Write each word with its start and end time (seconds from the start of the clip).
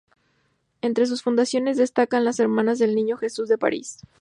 Entre 0.81 1.05
sus 1.05 1.21
fundaciones 1.21 1.77
destacan 1.77 2.25
las 2.25 2.39
Hermanas 2.39 2.79
del 2.79 2.95
Niño 2.95 3.17
Jesús 3.17 3.47
de 3.49 3.59
París. 3.59 3.99